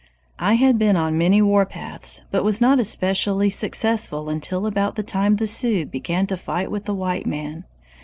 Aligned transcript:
"I 0.39 0.55
had 0.55 0.79
been 0.79 0.95
on 0.95 1.15
many 1.19 1.43
warpaths, 1.43 2.23
but 2.31 2.43
was 2.43 2.59
not 2.59 2.79
especially 2.79 3.51
successful 3.51 4.29
until 4.31 4.65
about 4.65 4.95
the 4.95 5.03
time 5.03 5.35
the 5.35 5.45
Sioux 5.45 5.85
began 5.85 6.25
to 6.25 6.37
fight 6.37 6.71
with 6.71 6.85
the 6.85 6.95
white 6.95 7.27
man. 7.27 7.65